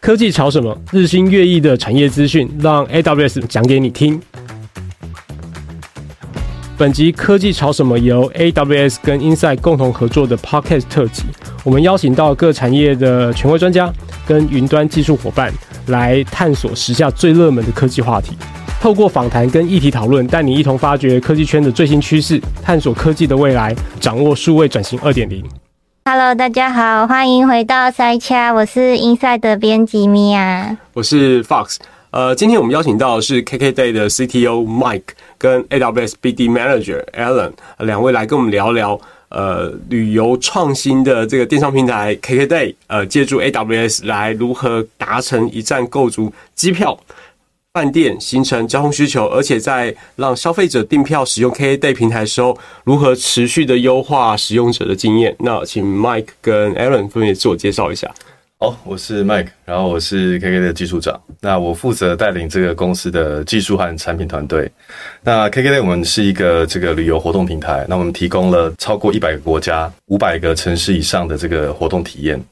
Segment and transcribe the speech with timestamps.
[0.00, 0.76] 科技潮什么？
[0.92, 4.20] 日新月异的产业资讯，让 AWS 讲给你听。
[6.76, 11.24] 本集科技潮什么由 AWS 跟 Insight 共同合作的 Podcast 特辑，
[11.64, 13.92] 我们邀请到各产业的权威专家
[14.26, 15.52] 跟云端技术伙伴
[15.88, 18.36] 来探索时下最热门的科技话题。
[18.80, 25.44] 透过访谈跟议题讨论，带你一同发掘科技圈的最新趋势，探索科技的未来，掌握数位转型二点零。
[26.10, 31.76] Hello，大家好，欢迎回到塞掐，我是 Inside 的编辑 Mia，我是 Fox。
[32.12, 46.98] 呃，今天我们邀请到的是 KKday 的 CTO Mike 跟 AWS BD Manager Alan 两位来跟我们聊聊呃旅游创新的这个电商平台 KKday，呃，借助 AWS 来如何达成一站购足机票。
[47.74, 55.36] 饭店、形成、交通需求，而且在让消费者订票使用 K A Day 平台时候，如何持续的优化使用者的经验？
[55.40, 58.12] 那请 Mike 跟 Aaron 分别自我介绍一下。
[58.60, 61.16] 好，我是 Mike，然后我是 KK 的技术长。
[61.40, 64.68] 那我负责带领这个公司的技术和产品团队。
[65.22, 72.42] 那 KK 我们是一个这个旅游活动平台，那我们提供了超过一百个国家、五百个城市以上的这个活动体验。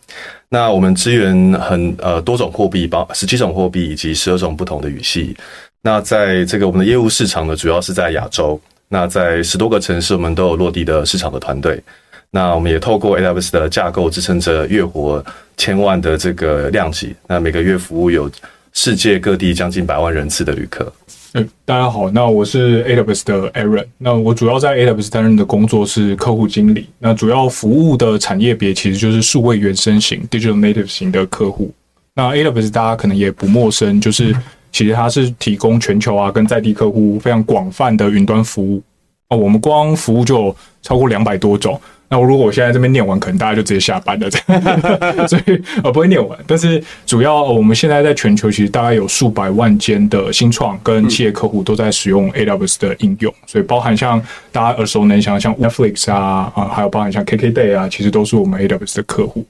[0.48, 5.36] 那我们支援很呃多种货币，包十七种货币以及十二种不同的语系。
[5.82, 8.60] 那在这个我们的业务市场呢，主要是在亚洲。
[8.88, 11.82] 那在十多个城市，我们都有落地的市场的团队。
[12.30, 15.24] 那我们也透过 AWS 的架构支撑着月活
[15.56, 17.14] 千万的这个量级。
[17.26, 18.30] 那每个月服务有
[18.72, 20.92] 世界各地将近百万人次的旅客。
[21.32, 31.70] 欸、大家好，那我是 AWS 的 Aaron，那我主要在 AWS 担任的工作是客户经理，那主要服务的产业别其实就是数位原生型 （digital native） 型的客户。
[32.14, 34.34] 那 AWS 大家可能也不陌生，就是
[34.72, 38.82] 其实它是提供全球啊跟在地客户非常广泛的云端服务
[39.28, 41.78] 哦，我们光服务就有超过两百多种。
[42.08, 44.30] 那我如果我现在这边念完，可能大家就直接下班了，
[45.26, 46.38] 所以我不会念完。
[46.46, 54.22] 但是主要我们现在在全球其实大概有数百万间的新创跟企业客户都在使用 AWS 的应用，所以包含像
[54.52, 59.44] 大家耳熟能详像 Netflix 啊啊，还有包含像 KKday 啊，其实都是我们 AWS 的客户。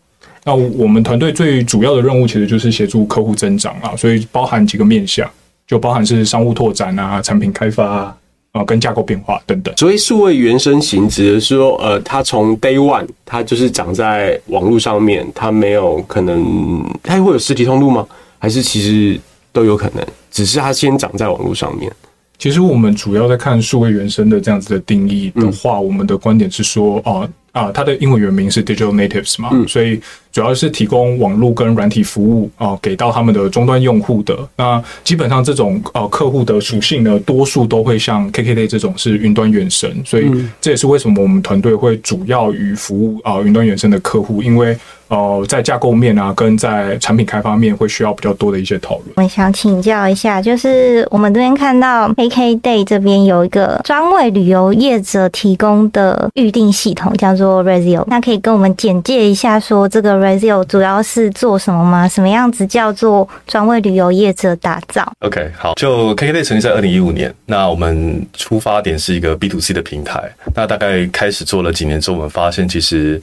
[0.44, 5.28] 那我们团队最主要的任务其实就是协助客户增长啊，所以包含几个面向，
[5.66, 8.16] 就包含是商务拓展啊、产品开发啊。
[8.56, 9.74] 啊，跟架构变化等等。
[9.76, 18.06] 所以数位原生型指的是说，呃，它从 day one 它就是长在网络上面，它没有可能，它会有实体通路吗？
[18.38, 19.20] 还是其实
[19.52, 21.92] 都有可能，只是它先长在网络上面。
[22.38, 30.00] 其实我们主要在看数位原生的这样子的定义的话，嗯、我们的观点是说，哦、呃、啊，它的英文原名是 digital natives 嘛，嗯、所以。
[30.36, 34.36] 主要是提供网络跟软体服务啊，给到他们的终端用户的。
[34.54, 40.30] 那基本上这种呃客户的属性呢，多数都会像 KKday 这种是云端原生，所以
[40.60, 44.76] 这也是为什么我们团队会主要于服务啊云端原生的客户，因为
[45.08, 49.06] 呃在架构面啊跟在产品开发面会需要比较多的一些讨论。
[49.16, 60.25] 我想请教一下，就是我们这边看到 KKday 这边有一个专为旅游业者提供的预订系统，叫做 Rezio，那可以跟我们简介一下说这个。
[60.26, 62.08] Razio 主要是做什么吗？
[62.08, 70.28] 什么样子叫做专为旅游业者打造？OK，好，就 KKday 成立在二零一五年，那我们出发点是一个 B to C 的平台。
[70.54, 73.20] 那大概开始做了几年之后，我们发现其实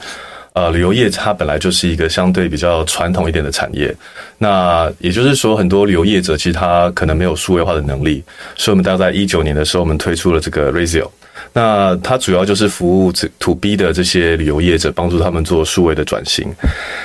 [0.54, 3.94] 呃旅游业它本来就是一个相对比较传统一点的产业。
[4.38, 8.24] 那也就是说，很多旅游业者其实他可能没有数位化的能力，
[8.56, 11.10] 所以我们大概在一九年的时候，我们推出了这个 Razio。
[11.54, 16.52] 那它主要就是服务这 To B 的这些旅游业者，帮助他们做数位的转型。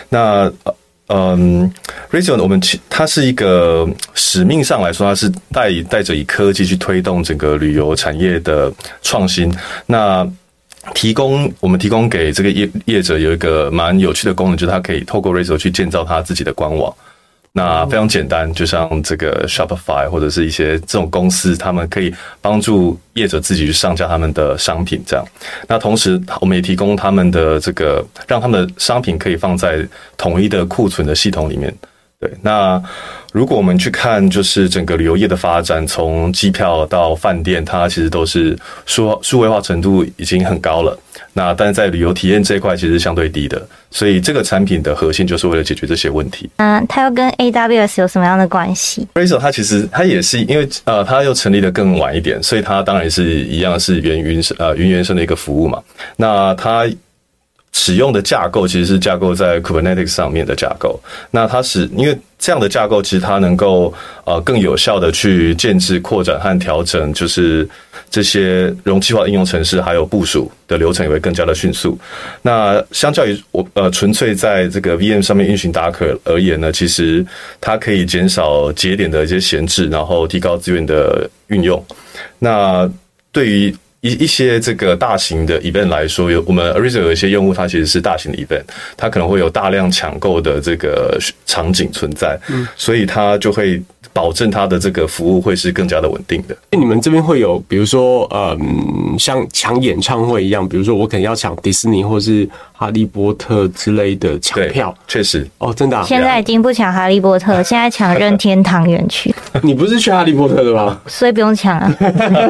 [0.09, 0.51] 那
[1.09, 1.71] 嗯
[2.11, 2.61] ，Rezio 我们
[2.91, 8.73] 它是一个使命上来说，它是带带着以科技去推动整个旅游产业的
[9.03, 9.51] 创新。
[9.87, 10.27] 那
[10.95, 16.95] 提供我们提供给这个业业者有一个蛮有趣的功能，就是它可以透过 Rezio 去建造他自己的官网。
[17.53, 25.25] 那非常简单，就像这个 Shopify 或者是一些这种公司，他们可以帮助业者自己去上架他们的商品，这样。
[25.67, 29.85] 那同时，我们也提供他们的这个，让他们的商品可以放在
[30.17, 31.75] 统一的库存的系统里面。
[32.21, 32.83] 对，那
[33.33, 40.99] 如果我们去看，就是整个旅游业的发展，从机票到饭店，它其实都是数数位化程度已经很高了。
[41.33, 43.61] 那但是在旅游体验这一块，其实相对低的。
[43.91, 46.49] 所以这个产品的核心就是为了解决这些问题。
[46.57, 55.83] 嗯，它又跟 AWS 有什么样的关系？Rezio 它其实它也是因为呃，它又成立的更晚一点，所以它当然是一样是云云呃云原生的一个服务嘛。
[56.17, 56.87] 那它。
[57.79, 61.01] 使用的架构其实是架构在 Kubernetes 上面的架构。
[61.31, 63.95] 那它是因为这样的架构，其实它能够
[64.25, 67.69] 呃更有效的去建置、扩展和调整，就是
[68.11, 71.97] 这些容器化应用程式还有部署的流程也会更加的迅速。
[72.43, 77.25] 那相较于我呃纯粹在这个 VM 上面运行 Docker 而言呢，其实
[77.61, 81.81] 它可以减少节点的一些闲置，然后提高资源的运用。
[82.41, 82.91] 那
[83.31, 88.63] 对于一一些这个大型的 event 来说，有我们 Arista 有一些用户，它其实是大型的 event，
[88.97, 96.57] 它可能会有大量抢购的这个场景存在，嗯，所以它就会保证它的这个服务会是更加的稳定的。
[96.71, 109.35] 你们这边会有，比如说，嗯，像抢演唱会一样，比如说我可能要抢迪士尼或是哈利波特之类的抢票，确实哦，真的，啊，现在已经不抢哈利波特，现在抢任天堂园区。
[109.63, 111.01] 你不是去哈利波特的吗？
[111.07, 111.97] 所以不用抢啊。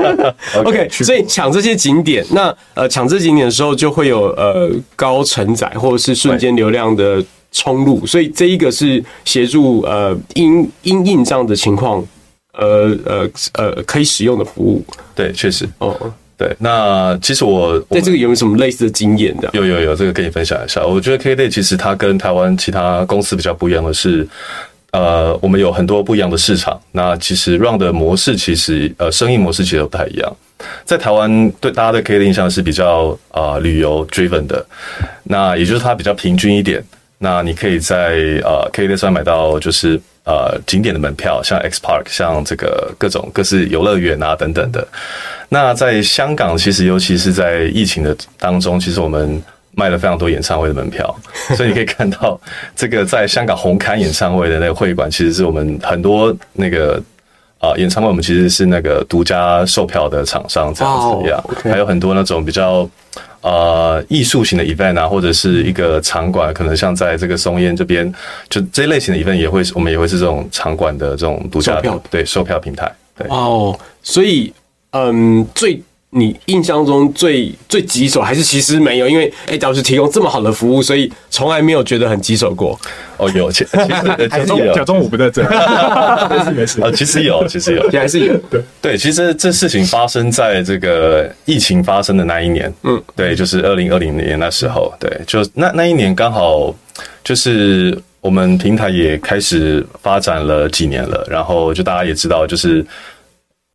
[0.65, 12.05] OK，所以抢这些景点，那呃抢这景点的时候就会有呃高承载或者是瞬间流量的冲入，所以这一个是协助呃因因应这样的情况，
[12.53, 14.85] 呃呃呃可以使用的服务。
[15.15, 15.97] 对，确实哦，
[16.37, 16.55] 对。
[16.59, 19.51] 那其实我在这个有没有什么类似的经验的？
[19.53, 20.85] 有有有，这个跟你分享一下。
[20.85, 24.27] 我觉得 KKday 其实它跟台湾其他公司比较不一样的是。
[24.91, 26.81] 呃，我们有很多不一样的市场。
[26.93, 30.37] 那其实 run 的模式，其实呃，生意模式其实都不太一样。
[30.87, 34.65] 在台湾，对大家对 KKday 印象是比较啊、呃、旅游 driven 的。
[35.25, 36.83] 那也就是它比较平均一点。
[37.19, 44.87] 那你可以在呃 KKday 上买到就是呃景点的门票，像 X Park，像这个各种各式游乐园啊等等的。
[45.49, 49.43] 那在香港，其实尤其是在疫情的当中，其实我们。
[49.75, 51.15] 卖了非常多演唱会的门票，
[51.55, 52.41] 所以你可以看到，
[52.75, 57.01] 这个在香港红磡演唱会的那个会馆，其实是我们很多那个
[57.59, 62.89] 啊演唱会，我们其实是那个独家售票的厂商这样子样，还有很多那种比较
[63.41, 68.13] 呃艺术型的 event 啊，或者是一个场馆，可能像在这个松烟这边，
[68.49, 72.91] 就这一类型的 event 也会，我们也会是这种场馆的这种独家票，对售票平台。
[73.17, 74.53] 对哦，所以
[74.93, 75.83] 嗯最。
[76.11, 82.81] 你印象中最最棘手还是其实没有，因为 AWS 提供这么好的服务，所以从来没有觉得很棘手过。
[83.19, 83.77] 哦，有，其实
[84.31, 85.43] 假装假中我不在这，
[86.31, 86.81] 没事没事。
[86.81, 88.35] 啊，其实有， 其实有，也还是有。
[88.51, 88.63] 对。
[88.81, 96.75] 对，其实这事情发生在这个疫情发生的那一年，嗯，对，就是二零二零年那时候，对，就那那一年刚好
[97.23, 102.83] 就是我们平台也开始发展了几年了，然后就大家也知道，就是。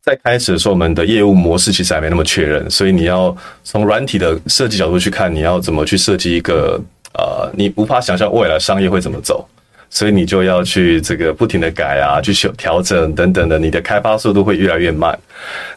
[0.03, 3.33] 在开始的时候，我们的业务模式其实还没那么确认，所以你要
[3.63, 6.77] 从软体的设计角度去看，你要怎么去设计一个
[7.13, 9.47] 呃，你无法想象未来商业会怎么走，
[9.89, 15.17] 所以你就要去这个不停的改啊，去修调整等等的，你的开发速度会越来越慢。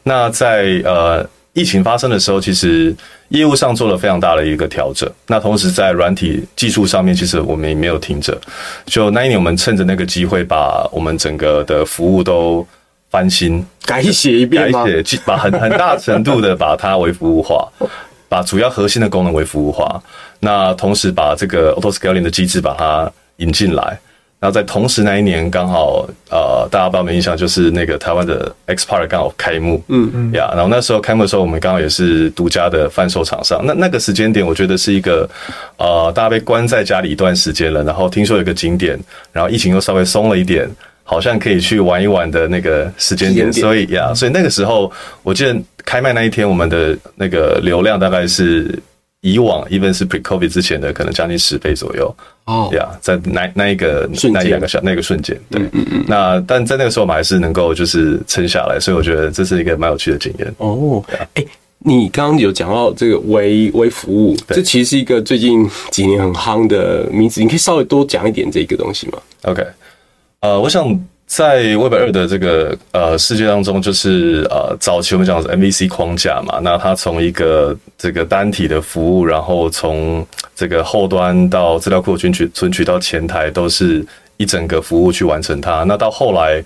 [0.03, 2.93] 那在呃疫情发生的时候，其实
[3.29, 5.09] 业务上做了非常大的一个调整。
[5.29, 8.37] 那同时在软体技术上面，其实我们也没有停着。
[8.87, 12.67] 就那一年，我们趁着那个机会，把我们整个的服务都。
[13.17, 14.85] 翻新改写一遍吗？
[14.85, 17.67] 改写，把很很大程度的把它为服务化，
[18.29, 19.99] 把主要核心的功能为服务化。
[20.39, 23.99] 那同时把这个 auto scaling 的机制把它引进来。
[24.39, 30.53] 然后在同时那一年刚好呃，大家不知道有印象，就是那个台湾的 XPark 刚好开幕，嗯嗯呀。
[30.55, 33.65] 然后那时候开幕的时候，我们刚好也是独家的贩售厂商。
[33.65, 35.27] 那那个时间点，我觉得是一个
[35.79, 38.99] 呃，大家被关在家里一段时间了，然后听说有个景点，
[39.33, 40.69] 然后疫情又稍微松了一点。
[41.09, 44.91] 好像可以去玩一玩的那个时间点，所以呀，所以那个时候，
[45.23, 48.77] 我记得开卖那一天，我们的那个流量大概是
[49.21, 52.13] 以往，even 是 pre-COVID 之前的可能将近十倍左右。
[52.47, 56.05] 哦，呀，在那那一个那一两个小那个瞬间，对，嗯嗯。
[56.09, 60.53] 那但在那个时候，我们还是能够就是撑下来，所以我觉得这是一个蛮有趣的经验。
[60.59, 61.05] 哦，
[61.35, 61.45] 哎，
[61.79, 69.65] 你刚刚有讲到这个微微服务，这其实是一个最近几年很夯的名词，你可以稍微多讲一点这个东西吗？OK。
[70.41, 80.25] 呃，我想在 Web 二的这个呃世界当中，就是呃早期我们讲的是 MVC 框架嘛，那它从一个这个单体的服务，然后从
[80.55, 85.83] 这个后端到资料库存取存取到前台，都是一整个服务去完成它。
[85.85, 86.63] 那到后来，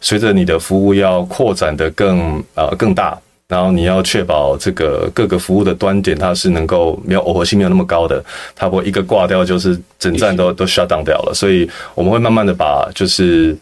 [0.00, 3.18] 随着你的服务要扩展的更呃更大。
[3.52, 8.24] 然后你要确保这个各个服务的端点，它是能够没有耦合性没有那么高的，
[8.56, 11.34] 它不会一个挂掉就是整站都都 shut down 掉了。
[11.34, 13.54] 所以我们会慢慢的把就是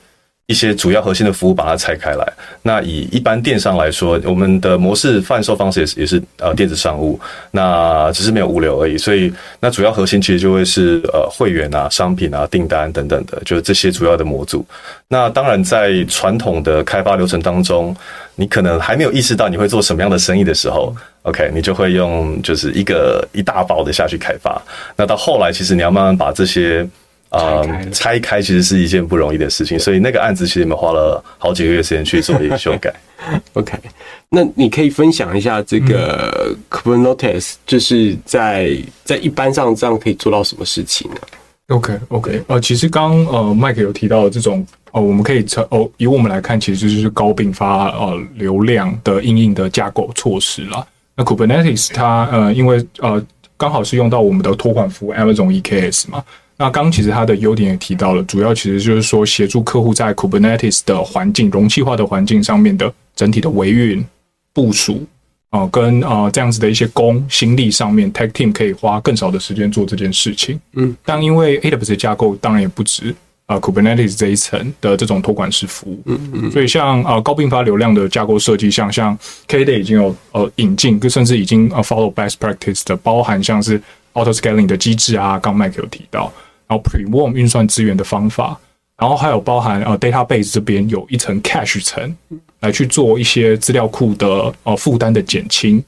[0.50, 2.32] 一些主要核心的服务把它拆开来。
[2.60, 7.18] 那以一般电商来说，我们的模式贩售方式也是也是呃电子商务，
[7.52, 8.98] 那只是没有物流而已。
[8.98, 14.66] 所以那主要核心其实就会是呃会员啊、商品啊、订单等等的，就是这些主要的模组。
[15.06, 17.96] 那当然在传统的开发流程当中，
[18.34, 20.92] 你可能还没有意识到你会做什么样的生意的时候
[21.22, 24.60] ，OK，你就会用就是一个一大包的下去开发。
[24.96, 26.84] 那到后来，其实你要慢慢把这些。
[27.30, 32.92] 啊、呃，拆开其实是一件不容易的事情，所以那个案子其实你们花了好几个月时间去做一个修改。
[33.52, 33.78] OK，
[34.28, 41.20] 那你可以分享一下这个 Kubernetes，就是在在一般上这样可以做到什么事情呢
[41.68, 50.84] ？OK，OK，、okay, okay, 呃，其实刚呃，Mike 有提到的这种呃，我们可以从哦，以我们来看，其实就是高并发呃流量的应应的架构措施啦。
[51.14, 53.24] 那 Kubernetes 它呃，因为呃
[53.56, 56.24] 刚好是用到我们的托管服务 Amazon EKS 嘛。
[56.60, 64.04] 那刚刚其实它的优点也提到了，主要其实就是说协助客户在 Kubernetes 的环境、容器化的环境上面的整体的维运
[64.52, 65.06] 部署
[65.48, 70.60] 啊，跟啊这样子的一些工心力上面，Tech Team 可以花更少的时间做这件事情。
[70.74, 83.80] 嗯，但因为 AWS 的架构当然也不止啊 Kubernetes 这一层的这种托管式服务，嗯嗯，所以像啊高并发流量的架构设计，像像 KKday 已经有呃引进，甚至已经呃 follow best practice 的，包含像是
[84.12, 86.30] Auto Scaling 的机制啊，刚 Mike 有提到。
[86.70, 88.56] 然后 pre-warm 运算资源的方法，
[88.96, 92.16] 然后还有包含呃 database 这边有一层 cache 层
[92.60, 95.82] 来去做一些资料库的呃负担的减轻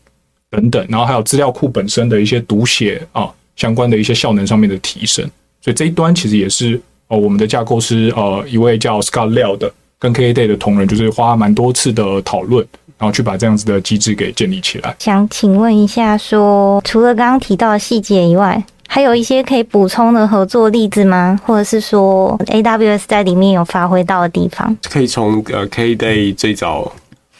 [0.50, 5.24] 等等，然后还有资料库本身的一些读写啊相关的一些效能上面的提升，
[5.60, 12.66] 所以这一端其实也是呃我们的架构师呃一位叫 Scott Liao 的跟 KKday 的同仁，就是花蛮多次的讨论，
[12.98, 14.96] 然后去把这样子的机制给建立起来。
[14.98, 18.60] 想请问一下，说除了刚刚提到的细节以外。
[18.94, 21.40] 还有一些可以补充的合作例子吗？
[21.46, 24.76] 或者是说，AWS 在里面有发挥到的地方？
[24.90, 26.92] 可以从呃，K-day 最早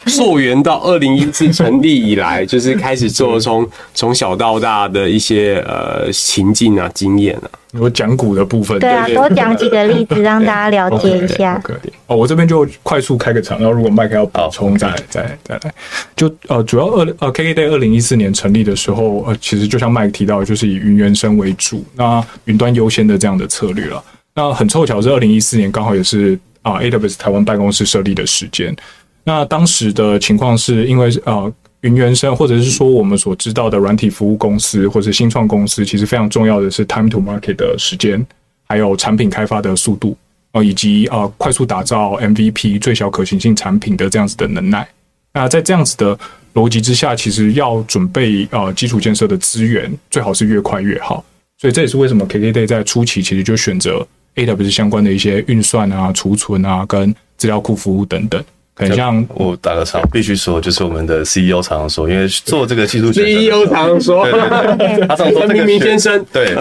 [0.07, 7.49] 溯源到二零一四成立以来， 就是开始做从从小到大的一些呃情境啊、经验啊。
[7.73, 11.57] 有讲股的部分，对啊，多讲几个例子让大家了解一下。
[11.65, 15.73] 可以哦，我这边就快速开个场，然后如果麦克要补充，再再再来。
[16.15, 24.03] 就呃，主要二呃，KKday 二零一四年成立的时候，呃，其实就像麦克提到，就是以云原生为主，那云端优先的这样的策略了。
[24.35, 28.75] 那很凑巧是二零一四年刚好也是啊，AWS 台湾办公室设立的时间。
[29.23, 31.53] 那当时的情况是因为呃。
[31.83, 38.25] 云原生，或者是说我们所知道的软体服务公司或者新创公司，其实非常重要的是 time to market 的时间，
[38.69, 40.15] 还有产品开发的速度，
[40.53, 44.87] 呃，以及呃快速打造 MVP 最小可行性产品的这样子的能耐。
[45.33, 46.17] 那在这样子的
[46.53, 51.25] 逻辑之下，其实要准备呃基础建设的资源，最好是越快越好。
[51.57, 58.41] 所以这也是为什么 KKday 在初期其实就选择 AWS 相关的一些运算啊、储存啊、跟资料库服务等等。
[58.75, 66.55] 很像我打个岔，必须说，就是我们的 CEO 常常说，因为做这个技术，CEO 常常说，对对对， 他常说明明先生，对，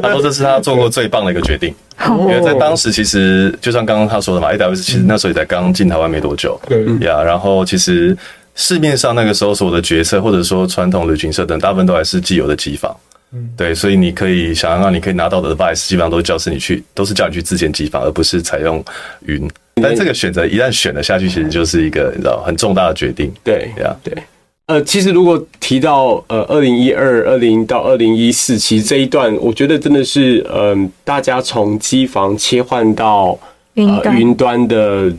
[0.00, 1.74] 他说这是他做过最棒的一个决定，
[2.20, 8.16] 因为在当时其实就像刚刚他说的嘛，AWS 其实那时候也才刚进台湾没多久，对呀，然后其实
[8.54, 12.96] 市面上那个时候所有的决策或者说传统旅行社等大部分都还是既有的机房，
[13.58, 18.82] 对，所以你可以想象到你可以拿到的 advice 基本上都是教示你去，都是叫你去自建机房，而不是采用
[19.26, 19.46] 云。
[19.82, 23.32] 但这个选择一旦选了下去，其实就是一个你知道很重大的决定。
[23.44, 24.14] 对，对啊，对。
[24.66, 33.38] 呃，其实如果提到呃，二零一二、二零到二零一四，其实这一段，我觉得真的是嗯、呃，大家从机房切换到
[33.74, 35.12] 云云端的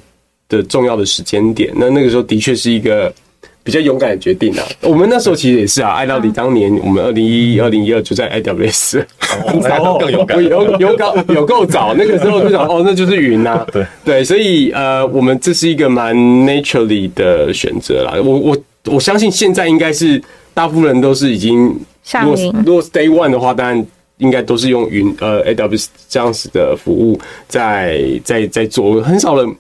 [0.49, 1.71] 的重要的时间点。
[1.75, 3.13] 那那个时候的确是一个。
[3.67, 4.63] 比较勇敢的决定啊！
[4.81, 9.03] 我们那时候其实也是啊，爱到底当年我们二零一一、二零一二就在 AWS，
[9.62, 13.67] 然后更勇敢，有有够有够早，那个时候就想哦，那就是云呐、啊。
[13.74, 18.13] 对对，所以呃，我们这是一个蛮 naturally 的选择啦。
[18.24, 20.21] 我我我相信现在应该是
[20.53, 21.77] 大部分人都是已经
[22.24, 22.53] 如果。
[22.65, 23.86] 如果是 Day One 的话，当然
[24.19, 27.19] 应该都是用云呃 AWS 这样子的服务
[27.50, 29.53] 在在在做，很少人。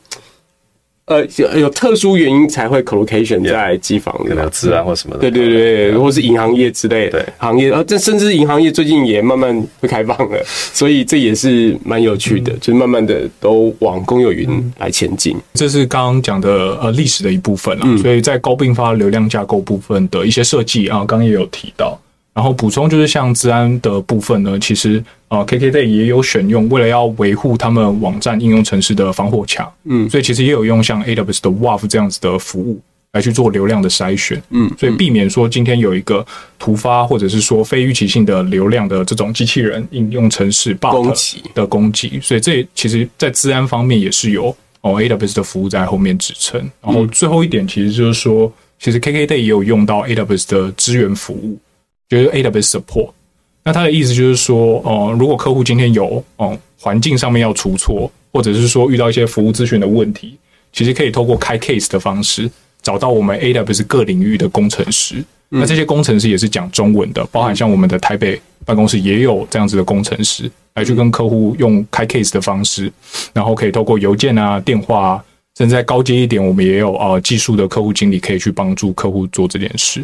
[1.07, 5.21] 呃，有有特殊原因才会 collocation 在机房里，可能有治安或什么的。
[5.21, 14.49] 对对对，或是银行业之类的行业，呃，这甚至银行业最近也慢慢会开放了， 所以这也是蛮有趣的，就是慢慢的都往公有云
[14.79, 15.37] 来前进。
[15.53, 21.97] 这是刚刚讲的呃历史的一部分啊，所以在高并发流量架构部分的一些设计啊，刚刚也有提到。
[22.37, 32.79] 然后补充就是像资安的部分呢，其实呃，KKday 也有选用，为了要维护他们网站应用程式的防火墙，嗯，所以其实也有用像 AWS 的 WAF 这样子的服务
[33.13, 36.23] 来去做流量的筛选，嗯，所以避免说今天有一个
[36.59, 41.07] 突发或者是说非预期性的流量的这种机器人应用程式 bug
[41.55, 46.61] 的攻击，所以这其实在资安方面也是有哦，AWS 的服务在后面支撑。
[46.83, 51.57] 然后最后一点，其实就是说，其实 KKday 也有用到 AWS 的资源服务，
[52.09, 53.09] 就是 AWS Support。
[53.63, 60.37] 那他的意思就是说，哦、呃，如果客户今天有哦环境上面要出错，或者是说遇到一些服务咨询的问题，
[60.71, 62.49] 其实可以透过开 case 的方式
[62.81, 65.23] 找到我们 AWS 各领域的工程师。
[65.49, 72.91] 那这些工程师也是讲中文的，包含像我们的台北办公室也有这样子的工程师，来去跟客户用开 case 的方式，
[73.33, 75.23] 然后可以透过邮件啊、电话啊，
[75.57, 80.03] 甚至在高阶一点，我们也有啊技术的客户经理可以去帮助客户做这件事。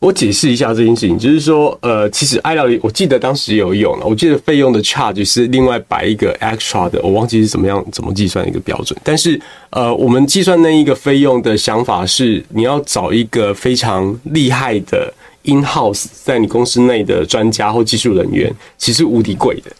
[0.00, 8.98] 我解释一下这件事情，就是说，呃，其实爱料理，我记得当时有用了，我记得费用的 charge 是另外摆一个 extra 的，我忘记是怎么样怎么计算一个标准。
[9.04, 9.38] 但是，
[9.68, 19.70] 呃，我们计算那一个费用的想法是，你要找一个非常厉害的 in house 在你公司内的专家或技术人员，其实无敌贵的。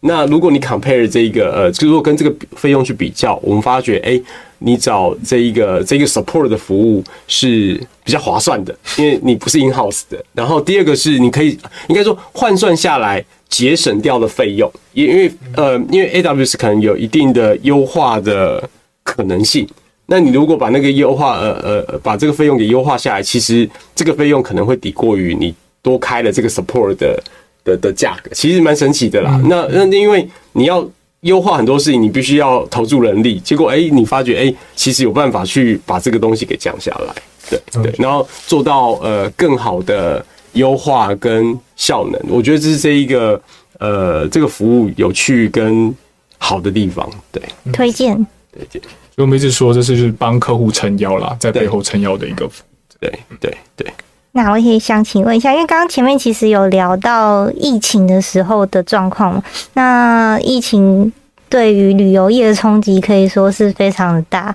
[0.00, 4.20] 那如果你 compare 这一个，呃，就如果跟这个费用去比较，我们发觉，哎。
[4.60, 10.20] 你找这一个这一个 support 的服务是比较划算的，因为你不是 in house 的。
[10.32, 18.68] 然后第二个是你可以应该说换算下来节省掉的费用，因因为呃因为 AWS 可能有一定的优化的
[19.04, 19.64] 可能性。
[20.06, 27.22] 那你如果把那个优化呃呃把这个费用给优化下来，其实这个费用可能会抵过于你多开了这个 support 的
[27.68, 29.40] 的的价格，其实蛮神奇的啦。
[29.44, 30.88] 那那因为你要。
[31.22, 33.40] 优化很多事情，你必须要投注人力。
[33.40, 37.14] 结果，哎、欸，你发觉，哎、欸，其实有办法去把这个东西给降下来，
[37.50, 42.20] 对对，然后做到呃更好的优化跟效能。
[42.28, 43.42] 我觉得这是这一个
[43.80, 45.92] 呃这个服务有趣跟
[46.38, 48.14] 好的地方，对，推荐
[48.52, 48.80] 推荐。
[48.80, 53.92] 所以我们一直说，这是就是帮客户撑腰啦，在背后撑腰的一个服务，对对对。
[54.38, 59.42] 那我也想请问一下，因为刚刚前面其实有聊到疫情的时候的状况，
[59.72, 61.12] 那疫情
[61.48, 64.54] 对于旅游业的冲击可以说是非常的大。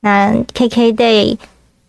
[0.00, 1.36] 那 KKday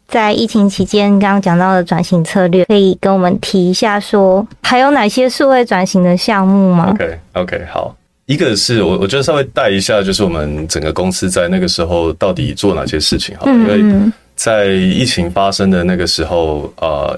[0.08, 7.96] 在疫情期间刚刚讲到的转型策略，可以跟我们提一下，说还有哪些数位转型的项目吗？OK OK，好，
[8.28, 14.12] 一个是我我觉得稍微带一下，就是我们整个公司在那个时候到底做哪些事情，好，因为。
[14.44, 17.18] 在疫情发生的那个时候，呃，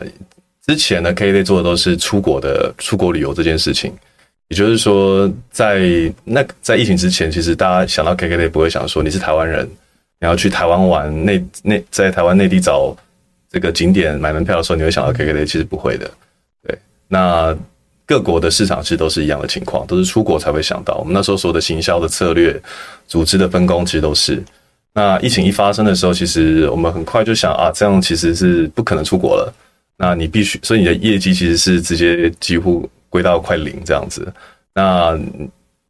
[0.64, 3.92] 之前呢，KKday 做的都是出国的出国旅游这件事情。
[4.50, 5.90] 也就是说，在
[6.24, 9.68] 那在疫情之前，其实大家想到 KKday 不会想说你是台湾人，
[10.20, 12.96] 你要去台湾玩，内内在台湾内地找
[13.50, 16.08] 这个景点买门票的时候，你会想到 kkd 其实不会的。
[16.62, 16.78] 对，
[17.08, 17.58] 那
[18.06, 20.94] 各国的市场其实都是一样的情况，都是出国才会想到。
[21.00, 22.56] 我们那时候所有的行销的策略、
[23.08, 24.44] 组织的分工，其实都是。
[24.96, 29.54] 那疫情一发生的时候，其实我们很快就想啊，这样其实是不可能出国了。
[29.98, 34.34] 那你必须，所以你的业绩其实是直接几乎归到快零这样子。
[34.74, 35.20] 那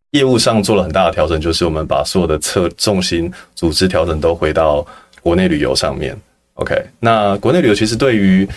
[0.09, 4.85] 业务上做了很大的调整，就是我们把所有的侧重心、组织调整都回到
[5.21, 6.17] 国内旅游上面。
[6.55, 8.47] OK，那国内旅游其实对于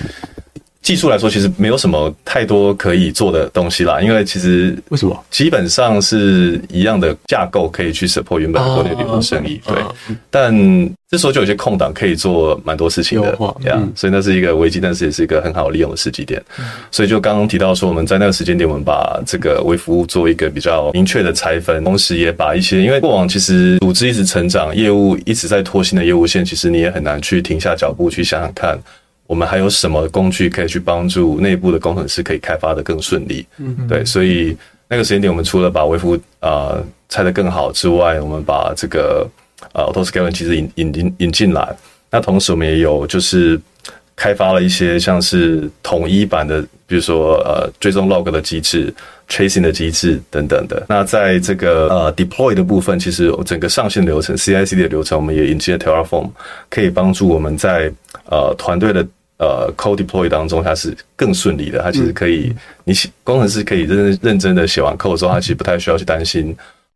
[0.89, 9.77] 技术来说，其实没有什么太多可以做的东西啦，因为其实为什么基本上是一样的架构可以去 support 原本的国内旅游生意，对。
[10.31, 10.51] 但
[11.11, 16.43] 这时候就有些空档可以做蛮多事情的，这样，所以那是一个危机，但是也是一个很好利用的时机点。
[16.91, 28.79] 所以就刚刚提到说，我们在那个时间点，我们把这个微服务做一个比较明确的拆分，同时也把一些因为过往其实组织一直成长，业务一直在拖新的业务线，其实你也很难去停下脚步去想想看。
[29.29, 33.47] 我们还有什么工具可以去帮助内部的工程师可以开发的更顺利？
[33.59, 34.57] 嗯，对，所以
[34.89, 36.77] 那个时间点，我们除了把微服务啊
[37.11, 39.29] 拆得更好之外，我们把这个
[39.75, 41.77] 呃 Autoscaling 其实引引进引进来。
[42.11, 43.61] 那同时，我们也有就是
[44.17, 48.93] 开发了一些像是统一版的，比如说呃追踪 log 的机制、
[49.29, 50.83] tracing 的机制等等的。
[50.89, 56.31] 那在这个呃 deploy 的部分，其实整个上线流程、CI/CD 的流程，我们也引进了 Terraform，
[56.71, 57.93] 可以帮助我们在
[58.31, 59.07] 呃团队的
[59.39, 61.81] 呃，code deploy 当中，它是更顺利的。
[61.81, 66.55] 它其实可以，你写工程师可以认认真的写完 code 之后，他其实不太需要去担心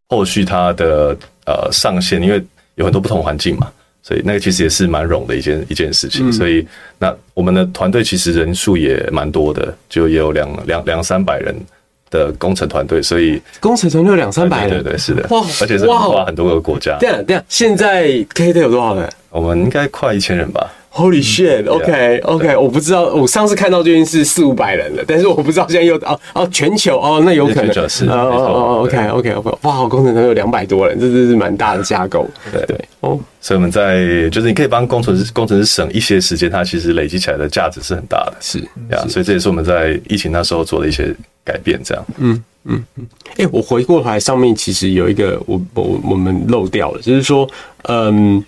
[0.09, 2.43] 后续它的呃上线，因为
[2.75, 3.71] 有很多不同环境嘛，
[4.03, 6.33] 所以那个其实也是蛮冗的一件一件事情。
[6.33, 6.67] 所以
[6.99, 11.55] 那我们的团队其实人数也蛮多的，就也有两两两三百人
[12.11, 16.99] 的工程团队，所以工程团队有两三百人，对对对，是的，哇，而且是跨很多个国家。
[16.99, 19.09] 对啊对啊，现在 KKday 有多少人？
[19.31, 20.69] 我们应该快一千人吧。
[20.95, 27.89] Holy shit！OK OK，我不知道，我上次看到就已经是四五百人了，但是我不知道现在又哦哦全球哦，那有可能。
[27.89, 32.63] 是哦哦哦 OK OK OK，哇，工程团有两百多人，这这是蛮大的架构，对。
[32.67, 32.85] 对。
[33.01, 33.19] 哦。
[33.41, 38.59] 所以我们在就是你可以帮工程师工程师省一些时间，它其实累积起来的价值是很大的，是
[38.91, 42.05] 呀，所以这也是我们在疫情那时候做的一些改变，这样。
[42.19, 47.49] 嗯，嗯嗯，哎、欸，我回过头来，上面其实有一个我我我们漏掉了，就是说，
[47.89, 48.45] 嗯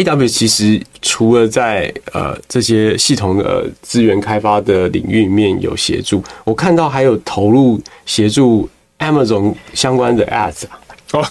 [0.00, 8.66] A W 其实除了在呃这些系统的资源开发的领域里面有协助，我看到还有投入协助
[8.98, 10.62] Amazon 相关的 Ads。
[11.12, 11.26] 哦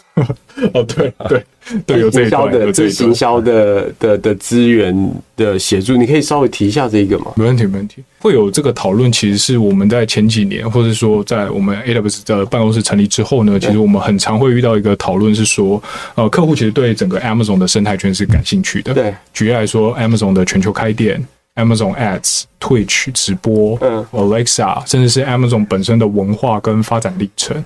[0.74, 1.44] 哦，对 对
[1.86, 7.32] 对，有这一段，有这一行销的的的资源的协助，你可以稍微提一下这个吗？
[7.36, 8.04] 没问题，没问题。
[8.20, 15.82] 会有这个讨论，其实是我们在前几年，或者说在我们 AWS 的办公室成立之后呢，其实我们很常会遇到一个讨论，是说，
[16.16, 18.94] 呃，客户其实对整个 Amazon 的生态圈是感兴趣的。
[18.94, 27.64] 对，举例来说，Amazon 的全球开店，Amazon Ads、Twitch 直播，嗯，Alexa，甚至是 Amazon 本身的文化跟发展历程。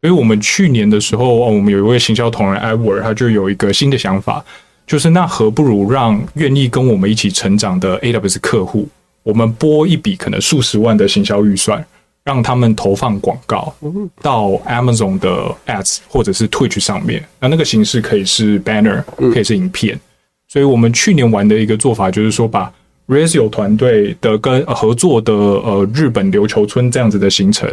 [0.00, 4.42] 所以我们去年的时候，哦我们有一位行销同仁 Edward，他就有一个新的想法，
[4.86, 8.88] 就是那何不如让愿意跟我们一起成长的 AWS 客户，
[9.22, 11.84] 我们拨一笔可能数十万的行销预算，
[12.24, 13.74] 让他们投放广告
[14.22, 17.22] 到 Amazon 的 Ads 或者是 Twitch 上面。
[17.38, 20.00] 那那个形式可以是 Banner，可以是影片。
[20.48, 22.72] 所以我们去年玩的一个做法，就是说把
[23.06, 27.68] Razio 团队的跟合作的呃日本琉球村这样子的行程。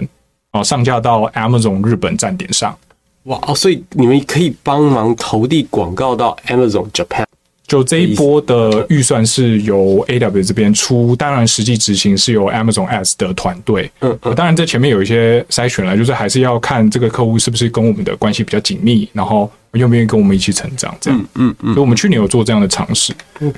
[0.63, 2.75] 上架到 Amazon 日本站点上，
[3.23, 3.53] 哇哦！
[3.53, 7.26] 所以你们可以帮忙投递广告到 Amazon Japan。
[7.67, 13.91] 就这一波的预算是由 AWS 这边出，当然实际执行是由 Amazon Ads 的团队。
[13.99, 21.19] 嗯嗯，当然在前面有一些筛选了，就是还是要看这个客户是不是跟我们的关系比较紧密，然后愿不愿意跟我们一起成长这样。
[21.35, 21.73] 嗯嗯嗯。
[21.73, 23.13] 所以我们去年有做这样的尝试，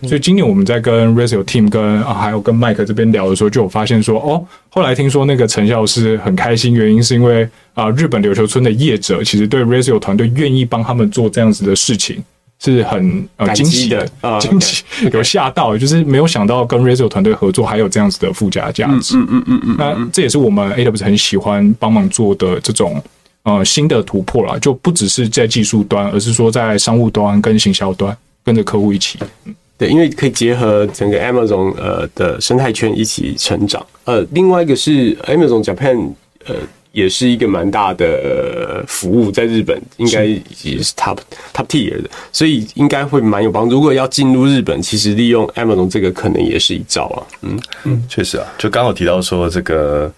[0.07, 12.23] 所以今年我们在跟 Razio Team 跟啊还有跟 Mike 这边聊的时候，就有发现说，哦，后来听说那个成效是很开心，原因是因为啊日本琉球村的业者其实对 Razio 团队愿意帮他们做这样子的事情。
[12.61, 14.05] 是很呃惊喜的，
[14.39, 19.15] 惊喜 有吓到，就是没有想到跟 Razor 团队合作还有这样子的附加价值。
[19.17, 23.01] 嗯嗯嗯嗯，那这也是我们 AWS 很喜欢帮忙做的这种
[23.43, 29.17] 呃新的突破啦，就不只是在技术端，而是说在商务端跟行销端跟着客户一起。
[29.45, 33.85] 嗯，对，因为可以结合整个 Amazon 呃的生态圈一起成长。
[34.03, 36.11] 呃，另外一个是 Amazon Japan
[36.45, 36.55] 呃。
[36.91, 41.23] 也是一个蛮大的服务，在日本应该也是 top 是
[41.53, 43.75] top tier 的，所以应该会蛮有帮助。
[43.75, 47.21] 如果要进入日本，其实利用 Amazon 这个可能也是一招啊。
[47.43, 50.11] 嗯嗯，确实啊，就刚好提到说这个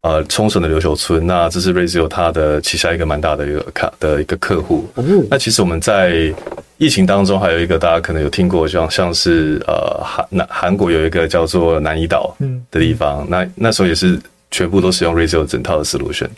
[0.00, 4.88] 呃冲绳的琉球村，那这是 Razio 它的旗下一个蛮大的一个卡的一个客户。
[5.30, 6.34] 那其实我们在
[6.78, 12.34] 疫情当中还有一个大家可能有听过，像像是呃韩南韩国有一个叫做南怡岛
[12.70, 14.18] 的地方，那那时候也是。
[14.54, 16.28] 全部都使用 Razio 整套的 solution，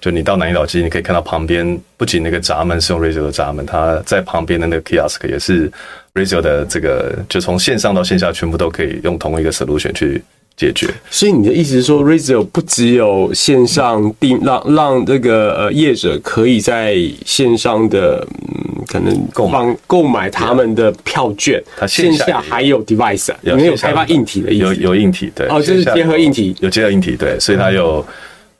[0.00, 5.70] 就你到南怡岛，机你可以看到旁边不仅那个闸门是用 Razio 的闸门，它在旁边的那个 kiosk 也是
[6.14, 10.24] Razio 的这个，就从线上到线下全部都可以用同一个 solution 去
[10.56, 10.88] 解决。
[11.10, 18.72] 所以你的意思是说，Razor 不只有线上订，让让这个呃业者可以在线上的嗯。
[18.86, 19.76] 可能购买。
[19.88, 24.64] 购买他们的票券，它线下还有 device，啊，有没有开发硬体的意思？
[24.64, 28.06] 有有硬体，对，哦，就是结合硬体，有结合硬体，对，所以它有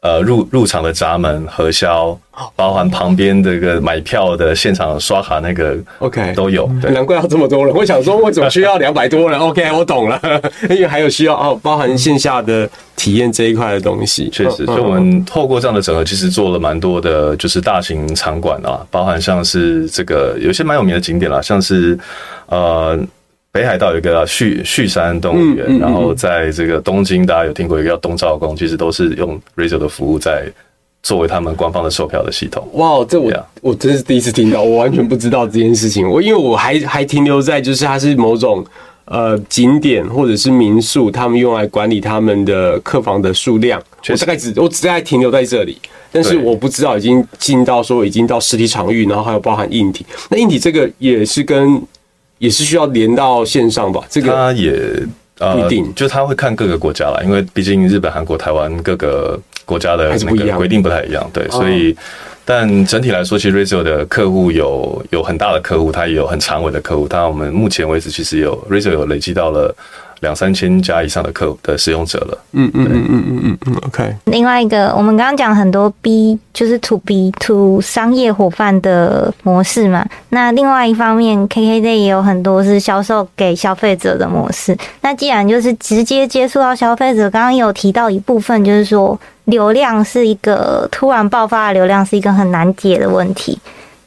[0.07, 2.17] 呃入入场的闸门核销，
[2.55, 7.75] 包含旁边这个买票的现场刷卡那个，OK 都有，对，难怪要这么多人。
[7.75, 10.21] 我想说，为什么需要 两百多人？OK，我懂了，
[10.71, 12.69] 因为还有需要哦，包含线下的。
[12.97, 21.97] 体验这一块的东西，确实，所以我们透过这样的整合，其实做了蛮多的，就是大型场馆啊，包含像是这个有些蛮有名的景点啦，像是
[22.47, 22.99] 呃
[23.57, 30.47] 北海道有一个旭旭山动物园，然后在这个东京，大家有听过一个叫东照宫，其实都是用 Razor 的服务在
[31.03, 32.69] 作为他们官方的售票的系统。
[32.75, 36.07] 哇，这我我真是第一次听到，我完全不知道这件事情。
[36.07, 38.63] 我因为我还还停留在就是它是某种。
[39.09, 45.79] 呃，景点或者是民宿，他们用来管理他们的客房的数量，我大概只我只在停留在这里，
[46.11, 50.05] 但是我不知道已经进到说已经到实体场域，然后还有包含硬体。
[50.29, 51.81] 那硬体这个也是跟
[52.39, 54.03] 也是需要连到线上吧？
[54.09, 54.73] 这个它也
[55.37, 61.97] 不一定，就他会看各个国家啦，因为毕竟日本、韩国、台湾各个国家的那个规定不太一样，对，所以。
[62.49, 67.05] 但整体来说，其实 Razio 的客户有有很大的客户，他也有很长尾的客户。
[67.11, 69.75] 但我们目前为止，其实有 Razio 有累积到了
[70.21, 72.39] 两三千家以上的客的使用者了。
[72.53, 73.75] 嗯嗯嗯嗯嗯嗯嗯。
[73.87, 74.15] OK。
[74.25, 80.07] 另外一个，我们刚刚讲很多 B 就是 To B To 商业伙伴的模式嘛。
[80.31, 84.77] 那另外一方面，KKday 也有很多是销售给消费者的模式。
[85.01, 89.19] 那既然就是直接接触到消费者，刚刚有提到一部分，就是说。
[89.47, 93.57] 流量是一个突然爆发的流量是一个很难解的问题。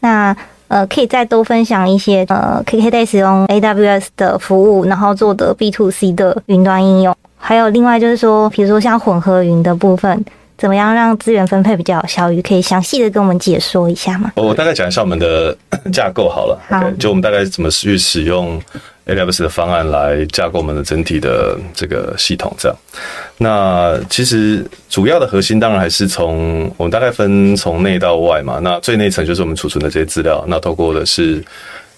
[0.02, 0.36] 那
[0.70, 7.14] 呃，可以再多分享一些呃 kkda 使用 AWS 的服务，然后做的 B to C 的云端应用。
[7.38, 10.24] 还有另外就是说，比如说像混合云的部分，
[10.60, 12.42] 怎么样让资源分配比较有效率？
[12.42, 14.34] 可以详细的跟我们解说一下吗？
[14.36, 15.58] 我大概讲一下我们的
[15.94, 16.60] 架构好了。
[16.68, 18.62] 好，okay, 就我们大概怎么去使用
[19.08, 22.78] AWS 的方案来架构我们的整体的这个系统，这样。
[23.38, 28.60] 那其实主要的核心当然还是从我们大概分从内到外嘛。
[28.62, 31.42] 那最内层就是我们储存的这些资料，那透过的是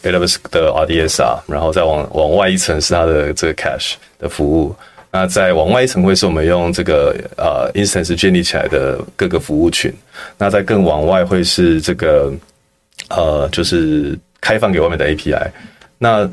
[0.03, 4.75] AWS 的 RDS 啊，然后再往往外一层是它的这个 Cache 的服务。
[5.11, 9.93] 那再往外一层会是我们用这个呃 instance 建立起来的各个服务群。
[10.37, 12.31] 那在更往外会是这个
[13.09, 15.49] 呃，就是开放给外面的 API。
[15.97, 16.29] 那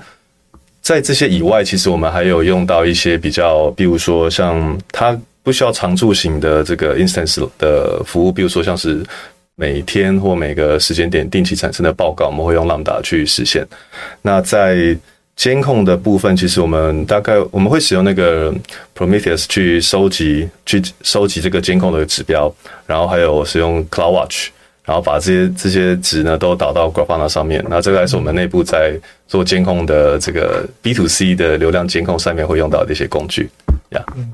[0.81, 9.05] 在这些以外，其实我们还有用到一些比较，比如说像它不需要常驻型的这个 instance 的服务，比如说像是
[9.57, 13.67] 每天或每个时间点定期产生的报告，我们会用 Lambda 去实现。
[14.23, 14.97] 那在
[15.39, 18.53] 监控的部分，其实我们大概我们会使用那个
[18.93, 22.53] Prometheus 去收集、去收集这个监控的指标，
[22.87, 24.49] 然后还有使用 CloudWatch，
[24.85, 27.65] 然后把这些这些值呢都导到 Grafana 上面。
[27.71, 28.99] 那这个还是我们内部在
[29.29, 33.49] 做监控的这个 B to C 的流量监控上面会用到的一些工具
[33.91, 34.05] 呀。
[34.17, 34.33] 嗯，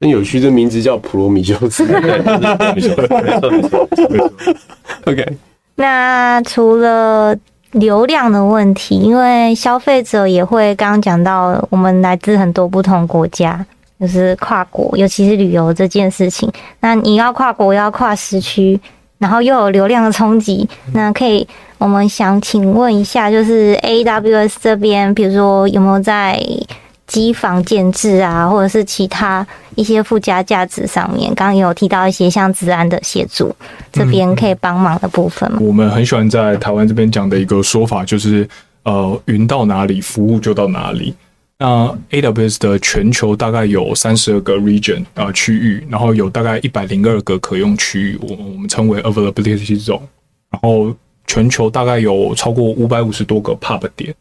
[0.00, 1.86] 很有趣的名字叫普罗米修斯。
[5.06, 5.24] OK，
[5.76, 7.36] 那除了
[7.72, 13.64] 流量的问题，因为消费者也会刚刚讲到，我们来自很多不同国家，
[14.00, 16.50] 就是跨国，尤其是旅游这件事情。
[16.80, 18.78] 那你要跨国，要跨时区，
[19.18, 21.46] 然后又有流量的冲击，那可以，
[21.78, 26.38] 我们想请问一下，就是 AWS 这边，比如说有没有在
[27.06, 33.54] 机房建置啊，或者是其他一些附加价值上面，刚刚有提到一些像治安的协助，
[33.92, 35.50] 这边可以帮忙的部分？
[35.60, 38.48] 我们很喜欢在台湾这边讲的一个说法，就是
[38.84, 41.14] 呃，云到哪里，服务就到哪里。
[41.58, 50.00] 那 AWS 的全球大概有三十二个 region 啊区域，然后有大概一百零二个可用区域，我我们称为 availability zone，
[50.50, 50.92] 然后
[51.26, 54.12] 全球大概有超过五百五十多个 pub 点。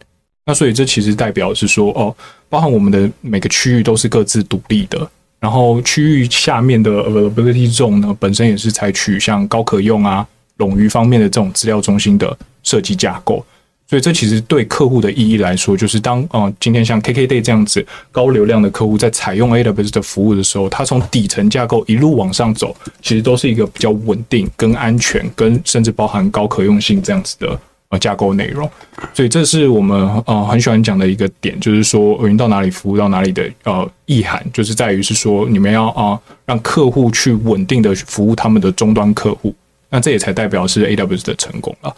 [0.46, 2.16] 那所以这其实代表是说，哦，
[2.50, 10.28] 包含我们的每个区域都是各自独立的，然后区域下面的 availability zone 呢，本身也是采取像高可用啊、
[10.58, 13.46] 冗余方面的这种资料中心的设计架构。
[13.88, 27.60] 所以这其实对客户的意义来说，就是当呃今天像 KKday 这样子高流量的客户在采用 AWS 的服务的时候，它从底层架构一路往上走，其实都是一个比较稳定、跟安全、跟甚至包含高可用性这样子的。
[27.92, 28.72] 呃，架构内容，
[29.14, 39.54] 所以这是我们呃很喜欢讲的一个点，就是说云到哪里，服务到哪里的呃意涵，就是在于是说你们要啊、让客户去稳定的服务他们的终端客户，
[39.90, 41.94] 那这也才代表是 AWS 的成功了。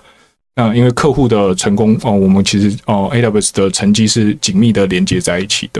[0.56, 5.80] 那因为客户的成功哦、我们其实哦、AWS 的成绩是紧密的连接在一起的，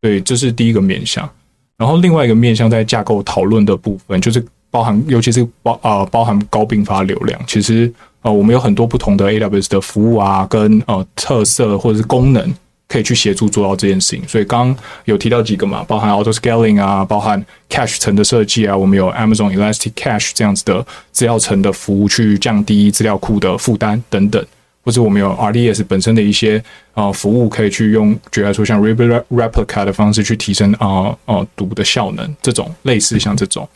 [0.00, 1.30] 所以这是第一个面向。
[1.78, 7.92] 然后另外一个面向在架构讨论的部分，就是包含尤其是包啊、包含高并发流量，其实。
[8.22, 12.54] 呃，我们有很多不同的 AWS 的服务啊，跟呃特色或者是功能，
[12.88, 14.26] 可以去协助做到这件事情。
[14.28, 14.74] 所以刚
[15.06, 24.44] 有提到几个嘛，包含 Auto Scaling 啊，包含 Cache 层的设计啊，我们有 Amazon Elastic Cache 这样子的资料层的服务，去降低资料库的负担等等。
[24.84, 26.62] 或者我们有 RDS 本身的一些
[26.94, 33.68] 呃服务，可以去用，举例来说像 Replica 的方式去提升啊啊读的效能，这种类似像这种。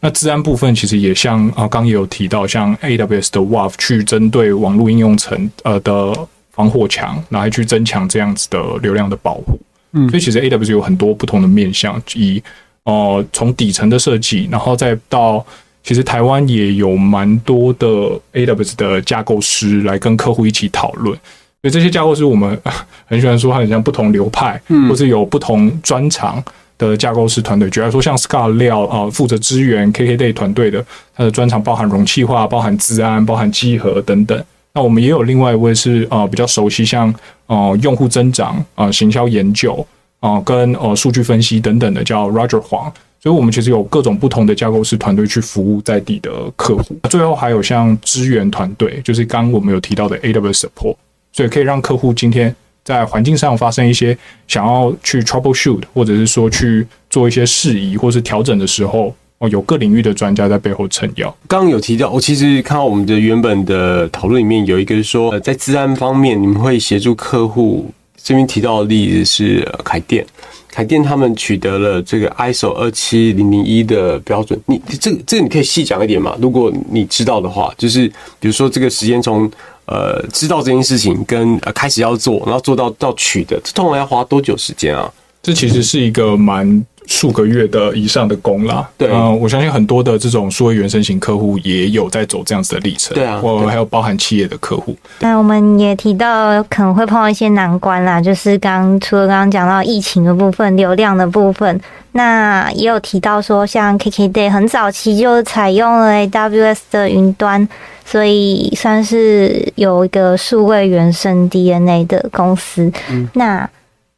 [0.00, 6.14] 那治安部分其实也像啊，刚也有提到，像 AWS 的 WAF 去针对网络应用层呃的
[6.50, 9.58] 防火墙，然后去增强这样子的流量的保护。
[9.92, 12.42] 嗯，所以其实 AWS 有很多不同的面向，以
[12.84, 15.44] 呃从底层的设计，然后再到。
[15.82, 17.86] 其实台湾也有蛮多的
[18.34, 21.14] AWS 的架构师来跟客户一起讨论，
[21.62, 22.60] 所以这些架构师我们
[23.06, 26.42] 很喜欢说，它很像不同流派，或是有不同专长
[26.78, 27.68] 的架构师团队。
[27.70, 34.44] 举例来说，像 Scott 廖啊，负责支援 KKday 团队的，他的专长包含容器化、包含资安、包含稽核等等。
[34.72, 37.12] 那我们也有另外一位是啊，比较熟悉像
[37.46, 39.84] 呃用户增长啊、行销研究
[40.20, 42.92] 啊、跟呃数据分析等等的，叫 Roger 黄。
[43.22, 46.96] 所以，我们其实有各种不同的架构师团队去服务在地的客户。
[47.10, 50.96] 最后，还有像支援团队，就是刚刚我们有提到的 AWS Support，
[51.30, 54.16] 所以可以让客户今天在环境上发生一些
[54.48, 61.28] 想要去 troubleshoot，或者是说去做一些事宜或是调整的时候，哦，有各领域的专家在背后撑腰。
[61.46, 67.92] 刚刚有提到，我其实看到我们的原本的讨论里面有一个是说，在治安方面，你们会协助客户。
[68.22, 70.24] 这边提到的例子是凯电。
[70.72, 76.36] 台电他们取得了这个 ISO 二七零零一的标准，你这个这个你可以细讲一点嘛？
[76.40, 78.06] 如果你知道的话，就是
[78.38, 79.50] 比如说这个时间从
[79.86, 85.12] 呃知道这件事情跟呃开始要做，然后做到到取得，这通常要花多久时间啊？
[85.42, 88.88] 这其实是一个蛮数个月的以上的工啦。
[88.96, 93.14] 对，嗯，我相信很多的这种数位原生型客户也有在走这样子的历程。
[93.14, 94.96] 对啊，我还有包含企业的客户。
[95.18, 101.78] 那我们也提到可能会碰到一些难关啦，就是刚除了刚刚讲到疫情的部分、流量的部分，
[102.12, 107.68] 那也有提到说，像 KKday 很早期就采用了 AWS 的云端，
[108.04, 112.90] 所以算是有一个数位原生 DNA 的公司。
[113.10, 113.68] 嗯，那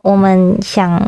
[0.03, 1.01] 我们想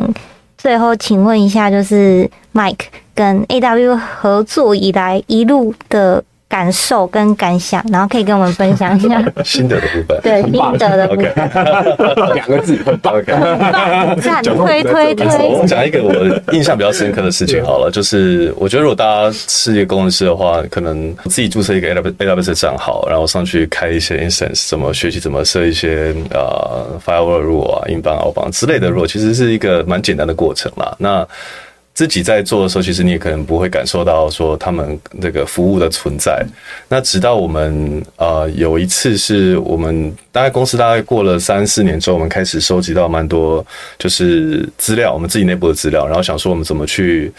[0.65, 6.23] 最后请问一下，就是 Mike 跟 A W 合作以来一路的。
[6.47, 10.19] 感受跟感想，然后可以跟我们分享一下 心得的部分。
[10.21, 11.33] 对，心得的部分，
[12.35, 13.13] 两个字，很棒。
[14.55, 15.25] 推推推。
[15.49, 16.13] 我讲一个我
[16.53, 30.95] 印象比较深刻的事情好了，就是我觉得如果大家是一个工程师的话，可能自己注册一个 AWS 的账号，然后上去开一些 instance，怎么学习怎么设一些呃 firewall rule 啊、inbound outbound 之类的 rule，其实是一个蛮简单的过程啦。
[30.99, 31.27] 那
[31.95, 36.45] 自己在做的时候，其实你也可能不会感受到说他们这个服务的存在。
[36.87, 43.65] 那直到我们呃有一次是我们大概公司大概过了三四年之后，我们开始收集到蛮多
[43.97, 47.33] 就是资料，我们自己内部的资料，然后想说我们怎么去。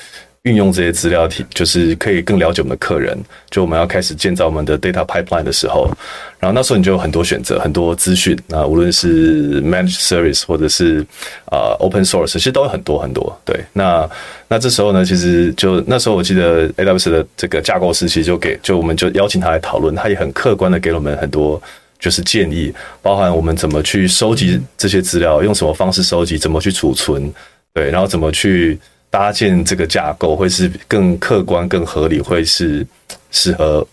[0.47, 3.19] 运用这些资料体，就是可以更了解我们的客人。
[3.51, 5.91] 就我们要开始建造我们的 data pipeline 的时候，
[6.39, 11.05] 然后那时候你就有很多选择，很多资讯啊，无论是 managed service 或者是
[11.47, 13.37] 啊、open source，其实都有很多很多。
[13.45, 14.09] 对，那
[14.47, 21.61] 那这时候呢，其实就那时候我记得 AWS 的这个架构师其实就给，就我们就邀请他来讨论，他也很客观的给了我们很多
[21.99, 27.33] 就是建议，包含我们怎么去收集这些资料，用什么方式收集，怎么去储存，
[27.75, 28.79] 对，然后怎么去。
[29.17, 32.87] 搭建这个架构会是更客观、更合理，会是
[33.31, 33.87] 适合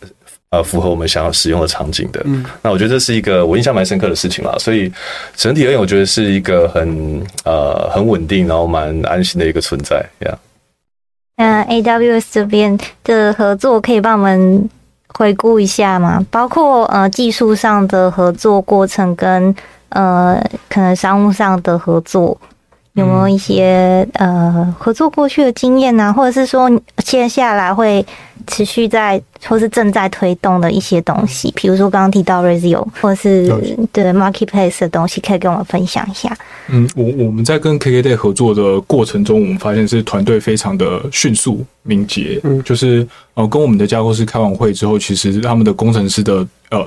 [0.50, 2.22] 呃符合我们想要使用的场景的。
[2.26, 4.54] 嗯，那我觉得这是一个我印象蛮深刻的事情啦。
[4.60, 4.92] 所以
[5.38, 10.06] 整体而言，我觉得是一个很呃很稳定，然后蛮安心的一个存在。
[10.26, 10.38] 呀，
[11.38, 14.70] 那 AWS 这边的合作可以帮我们
[15.14, 16.26] 回顾一下吗？
[16.30, 19.56] 包括呃技术上的合作过程跟
[19.88, 22.38] 呃可能商务上的合作。
[22.94, 26.14] 有没有一些呃合作过去的经验呢？
[26.14, 26.70] 或者是说
[27.04, 28.06] 接下来会
[28.46, 31.52] 持续在或是正在推动的一些东西？
[31.56, 33.48] 比如说刚刚提到 Resio，或者是
[33.92, 36.38] 对 Marketplace 的东西，可以跟我们分享一下。
[36.68, 42.40] 嗯，我我们在跟 KKday 合作的过程中，我们发现是团队非常的迅速敏捷。
[42.44, 46.86] 嗯，就是呃跟我们的架构师开完会之后，其实他们的工程师的呃。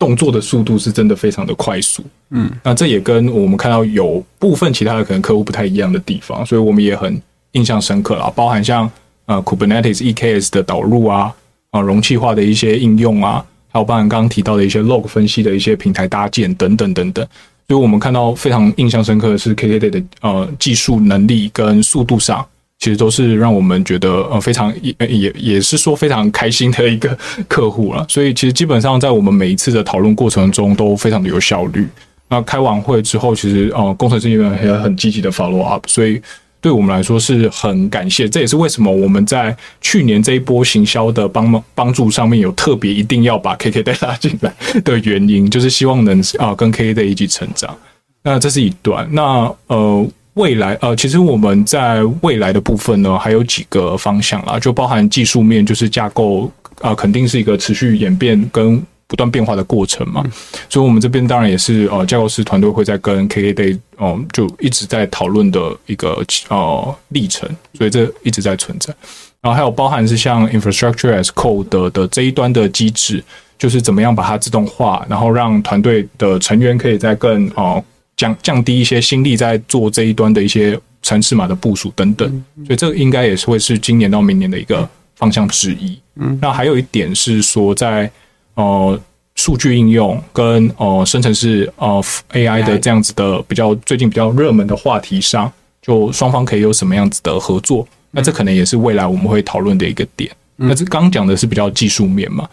[0.00, 7.20] 动作的速度是真的非常的快速，嗯，那这也跟我们看到有部分其他的可能客户不太一样的地方，所以我们也很
[7.52, 8.32] 印象深刻啦。
[8.34, 8.90] 包含像
[9.26, 11.30] 呃 Kubernetes EKS 的导入啊，
[11.70, 17.22] 啊容器化的一些应用啊，还有包含刚刚提到的一些 log 分析的一些平台搭建等等等等，
[17.68, 22.46] 所以我们看到非常印象深刻的是 KKday 的呃技术能力跟速度上。
[22.80, 27.16] 其实都是让我们觉得呃非常也也也是说非常开心的一个
[27.46, 31.86] 客户了，所以其实基本上在我们每一次的讨论过程中都非常的有效率。
[32.28, 36.18] 那开完会之后，其实呃工程师们也很积极的 follow up，所以
[36.58, 38.26] 对我们来说是很感谢。
[38.26, 47.76] 这也是为什么我们在去年这一波行销的帮忙帮助上面有特别一定要把 KKday 拉进来的原因，就是希望能啊跟 KK 一起成长。
[48.22, 50.08] 那这是一段，那呃。
[50.34, 56.44] 未来呃，其实我们在未来的部分呢，还有几个方向啦，就包含技术面，就是架构
[56.80, 60.24] 啊、呃，肯定是一个持续演变跟不断变化的过程嘛。
[60.68, 68.94] 所以，我们这边当然也是呃，架构师团队会在跟 KKday 哦、呃，就一直在讨论的一个呃历程，所以这一直在存在。
[69.42, 73.22] 然后还有包含是像 infrastructure as code 的的这一端的机制，
[73.58, 77.74] 就是怎么样把它自动化，然后让团队的成员可以在更哦。
[77.74, 77.84] 呃
[78.20, 82.28] 降降低一些心力在做这一端的一些城市码的部署等等，
[82.66, 85.98] 所以这个应该也是会是今年到明年的一个方向之一。
[86.16, 88.12] 嗯，那还有一点是说在，在
[88.56, 89.00] 呃
[89.36, 97.88] 数据应用跟呃生成式呃 AI 的这样子的比较最近比较热门的话题上，就双方可以有什么样子的合作？
[98.10, 100.30] 那这可能也是未来我们会讨论的一个点。
[100.56, 102.46] 那这刚讲的是比较技术面嘛，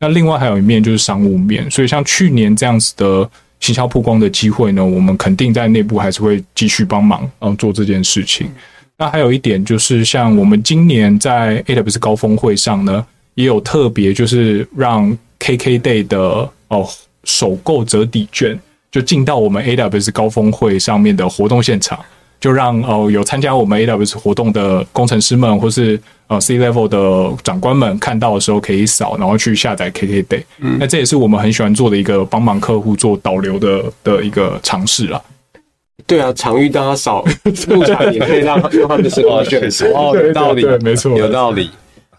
[0.00, 3.30] 那另外还有一面就是商务面，所以像去年这样子的。
[3.62, 8.50] 行销曝光的机会呢，我们肯定在内部还是会继续帮忙，嗯，做这件事情。
[8.98, 16.88] 那还有一点就是，像我们今年在 AWS 高峰会上呢，也有特别就是让 KKday 的哦
[17.24, 18.58] 首购折抵券
[18.90, 21.98] 就进到我们 AWS 高峰会上面的活动现场。
[22.42, 30.42] 就让呃有参加我们 AWS 活动的工程师们，或是呃 C level 的长官们看到的时候，可以扫，然后去下载 KKday。
[30.58, 35.22] 嗯，那这也是我们很喜欢做的一个帮忙客户做导流的的一个尝试啦。
[36.04, 37.24] 对啊，场域大家少
[37.68, 39.62] 入场也可以让 用他们的生活圈，
[39.94, 41.70] 哦，有道理，对，没错，有道理。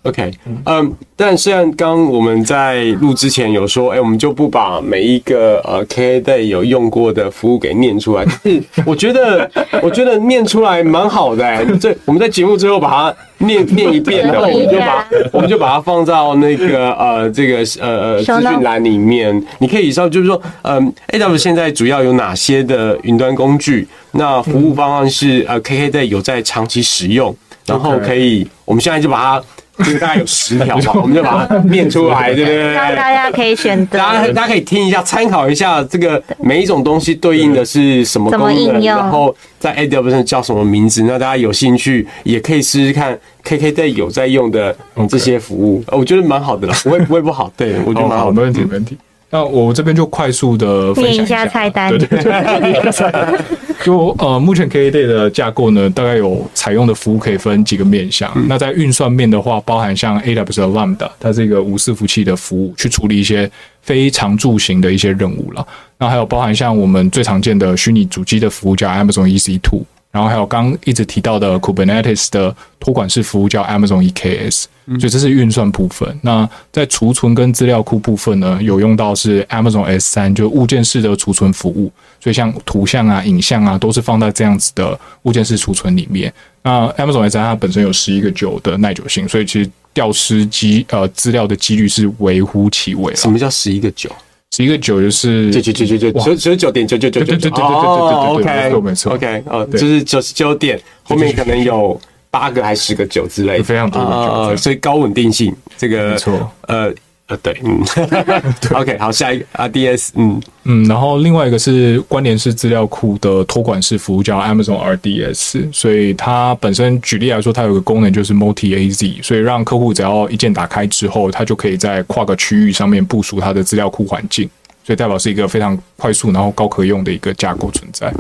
[0.03, 0.29] OK，
[0.65, 9.49] 嗯，但虽然刚我们在录之前有说，哎，我们就不把每一个呃 KKday 有用过的服务给念出来，但是 我觉得，
[9.81, 23.87] 我觉得念出来蛮好的，哎，这我们在节目最后把它念念一遍， 然后我们就把我们就把它放到那个呃这个呃呃资讯栏里面，你可以知道，就是说，嗯，AWS 现在主要有哪些的云端工具？
[24.11, 27.33] 那服务方案是呃 KKday 有在长期使用，
[27.65, 29.45] 然后可以，我们现在就把它。
[29.84, 32.73] 这个大概有十条吧， 我们就把它念出来，对不对？
[32.73, 41.03] 让大家可以选择，大家大家可以听一下，参考一下这个每一种东西对应的是什么功能，然后在 AWS 叫什么名字。
[41.03, 44.75] 那大家有兴趣也可以试试看，KKday 有在用的
[45.09, 47.51] 这些服务，我觉得蛮好的啦，不会不会不好。
[47.57, 48.97] 对，我觉得蛮好，没问题，没问题。
[49.34, 51.89] 那我这边就快速的分享一下菜单。
[51.89, 53.39] 对对对，
[53.84, 58.31] 就呃，目前 KKday 的架构呢，大概有采用的服务可以分几个面向。
[58.47, 63.49] 那在运算面的话，包含像 AWS 的 Lambda，它是一个无伺服器的服务，去处理一些
[63.81, 65.65] 非常驻型的一些任务了。
[65.97, 69.81] 那还有包含像我们最常见的虚拟主机的服务，叫 Amazon EC2。
[70.14, 74.66] 然后还有刚一直提到的 Kubernetes 的托管式服务叫 Amazon EKS，
[74.99, 76.20] 所以这是运算部分。
[76.22, 81.91] 那在储存跟资料库部分呢，有用到是 Amazon S3，就物件式的储存服务。
[82.20, 86.32] 所以像图像啊、影像啊，都是放在这样子的物件式储存里面。
[86.61, 93.16] 那 Amazon S3 它本身有十一个九的耐久性，所以其实掉失机呃资料的几率是微乎其微。
[93.16, 94.11] 什么叫十一个九？
[94.53, 101.99] 十一个九就是九九九九九九九九点九九九九，对对对对对对对，OK，没错没错，OK，哦，就是九十九点后面可能有
[102.29, 106.93] 八个还是十个九之类，非常多的九，所以高稳定性这个没错，呃。
[107.28, 107.82] 呃，对，嗯，
[108.76, 124.49] OK，好，下一个 RDS，嗯嗯，然后另外一个是关联式资料库的托管式服务，叫 Amazon RDS，所以它本身举例来说，它有个功能就是 Multi AZ，所以让客户只要一键打开之后，它就可以在跨个区域上面部署它的资料库环境，
[124.84, 128.13] 所以代表是一个非常快速然后高可用的一个架构存在。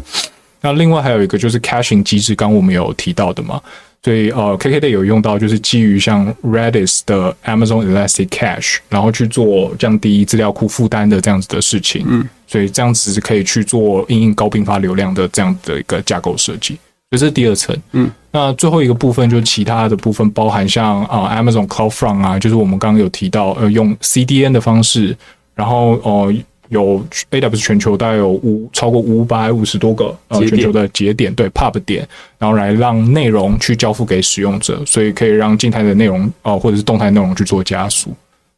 [0.61, 3.61] 那另外还有一个就是 Caching 机制，刚我们有提到的嘛。
[4.03, 12.05] 所以呃，KKday 有用到就是基于像 Redis 的 Amazon Elastic Cache，然后去做降低资料库负担的这样子的事情。
[12.09, 16.77] 嗯，所以这样子是可以去做应用高并发流量的这样的一个架构设计。
[17.11, 17.73] 这是第二层。
[17.93, 25.15] 嗯，那最后一个部分就是其他的部分，包含像啊、呃、Amazon CloudFront 啊，就是我们刚刚有提到呃用 CDN 的方式，
[25.55, 26.33] 然后呃。
[26.69, 32.07] 有 AWS 全球大概有五超过五百五十多个呃全球的节点，对 Pub 点，
[32.37, 38.13] 然后来让内容去交付给使用者，所以可以让静态的内容呃或者是动态内容去做加速。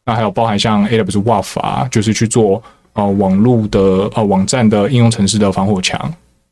[0.06, 2.62] 那还有包含像 AWS WAF 啊，就是去做
[2.93, 3.80] 呃网络的
[4.14, 5.99] 呃网站的应用程式的防火墙。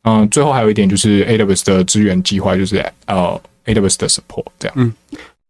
[0.02, 4.74] 嗯、呃，最后还有一点就是 AWS 的资源计划，就是呃 AWS 的 support 这样。
[4.76, 4.92] 嗯。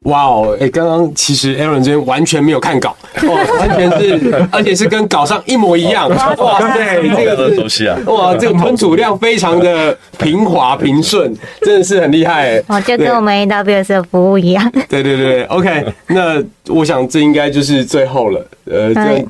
[0.04, 0.56] 哇哦！
[0.60, 6.08] 哎，刚刚其实 Aaron 这边完全没有看稿， 哦，完全是，而且是跟稿上一模一样。
[6.38, 7.98] 哇塞，这个熟悉啊！
[8.06, 12.62] 哇，这个吞吐量非常的平滑平顺， 真的是很厉害。
[12.68, 14.70] 哦，就跟我们 AWS 的服务一样。
[14.88, 15.84] 对对对，OK。
[16.08, 18.46] 那我想这应该就是最后了。
[18.70, 19.26] 呃，这。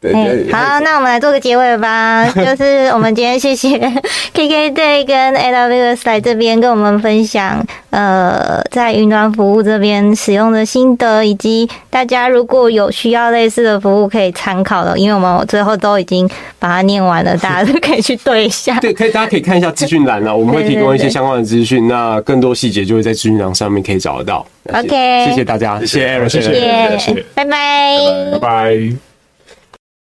[0.00, 2.24] 对对对，好，那我们来做个结尾吧。
[2.30, 3.76] 就是我们今天谢谢
[4.32, 16.28] KKday 跟 AWS 来这边跟我们分享，呃，在云端服务这边使用的心得，以及大家如果有需要类似的服务可以参考的，因为我们最后都已经
[16.60, 18.78] 把它念完了，大家都可以去对一下。
[18.78, 24.46] 对，可以，大家可以看一下资讯栏啊， 我们会提供一些相关的资讯，那更多细节就会在资讯栏上面可以找得到。
[24.72, 27.98] OK，谢谢大家，谢谢 Aaron，谢谢，谢谢，拜拜，
[28.34, 29.07] 拜拜。